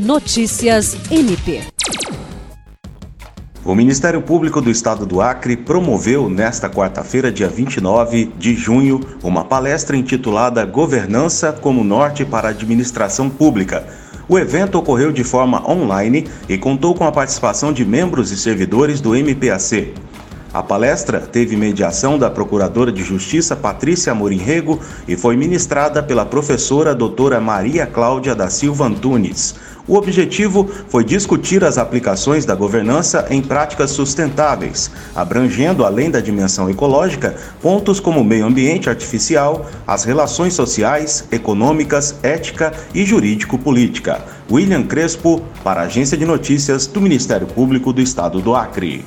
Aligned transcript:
Notícias 0.00 0.96
MP. 1.10 1.60
O 3.62 3.74
Ministério 3.74 4.22
Público 4.22 4.62
do 4.62 4.70
Estado 4.70 5.04
do 5.04 5.20
Acre 5.20 5.58
promoveu 5.58 6.30
nesta 6.30 6.70
quarta-feira, 6.70 7.30
dia 7.30 7.48
29 7.48 8.32
de 8.38 8.54
junho, 8.54 9.00
uma 9.22 9.44
palestra 9.44 9.94
intitulada 9.94 10.64
Governança 10.64 11.52
como 11.52 11.84
Norte 11.84 12.24
para 12.24 12.48
a 12.48 12.50
Administração 12.52 13.28
Pública. 13.28 13.86
O 14.26 14.38
evento 14.38 14.78
ocorreu 14.78 15.12
de 15.12 15.22
forma 15.22 15.70
online 15.70 16.26
e 16.48 16.56
contou 16.56 16.94
com 16.94 17.04
a 17.04 17.12
participação 17.12 17.70
de 17.70 17.84
membros 17.84 18.30
e 18.30 18.38
servidores 18.38 19.02
do 19.02 19.14
MPAC. 19.14 19.92
A 20.52 20.64
palestra 20.64 21.20
teve 21.20 21.56
mediação 21.56 22.18
da 22.18 22.28
Procuradora 22.28 22.90
de 22.90 23.04
Justiça 23.04 23.54
Patrícia 23.54 24.10
Amorim 24.10 24.38
Rego 24.38 24.80
e 25.06 25.16
foi 25.16 25.36
ministrada 25.36 26.02
pela 26.02 26.26
professora 26.26 26.92
doutora 26.92 27.40
Maria 27.40 27.86
Cláudia 27.86 28.34
da 28.34 28.50
Silva 28.50 28.86
Antunes. 28.86 29.54
O 29.86 29.96
objetivo 29.96 30.68
foi 30.88 31.04
discutir 31.04 31.64
as 31.64 31.78
aplicações 31.78 32.44
da 32.44 32.54
governança 32.54 33.26
em 33.30 33.40
práticas 33.40 33.90
sustentáveis, 33.90 34.90
abrangendo, 35.14 35.84
além 35.84 36.10
da 36.10 36.20
dimensão 36.20 36.68
ecológica, 36.70 37.36
pontos 37.60 38.00
como 38.00 38.24
meio 38.24 38.46
ambiente 38.46 38.88
artificial, 38.88 39.66
as 39.86 40.04
relações 40.04 40.54
sociais, 40.54 41.24
econômicas, 41.30 42.14
ética 42.22 42.72
e 42.94 43.04
jurídico-política. 43.04 44.20
William 44.50 44.82
Crespo, 44.82 45.42
para 45.62 45.82
a 45.82 45.84
Agência 45.84 46.16
de 46.16 46.24
Notícias 46.24 46.86
do 46.86 47.00
Ministério 47.00 47.46
Público 47.46 47.92
do 47.92 48.00
Estado 48.00 48.40
do 48.40 48.54
Acre. 48.54 49.04